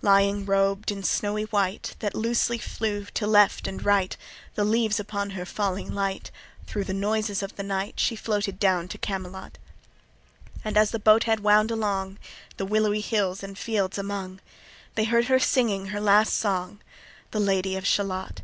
Lying, 0.00 0.46
robed 0.46 0.90
in 0.90 1.02
snowy 1.02 1.42
white 1.42 1.94
That 1.98 2.14
loosely 2.14 2.56
flew 2.56 3.04
to 3.12 3.26
left 3.26 3.66
and 3.66 3.84
right— 3.84 4.16
The 4.54 4.64
leaves 4.64 4.98
upon 4.98 5.32
her 5.36 5.44
falling 5.44 5.92
light— 5.92 6.30
Thro' 6.66 6.82
the 6.82 6.94
noises 6.94 7.42
of 7.42 7.54
the 7.56 7.62
night 7.62 8.00
She 8.00 8.16
floated 8.16 8.58
down 8.58 8.88
to 8.88 8.96
Camelot: 8.96 9.58
And 10.64 10.78
as 10.78 10.92
the 10.92 10.98
boat 10.98 11.24
head 11.24 11.40
wound 11.40 11.70
along 11.70 12.16
The 12.56 12.64
willowy 12.64 13.02
hills 13.02 13.42
and 13.42 13.58
fields 13.58 13.98
among, 13.98 14.40
They 14.94 15.04
heard 15.04 15.26
her 15.26 15.38
singing 15.38 15.88
her 15.88 16.00
last 16.00 16.34
song, 16.38 16.80
The 17.30 17.40
Lady 17.40 17.76
of 17.76 17.86
Shalott. 17.86 18.40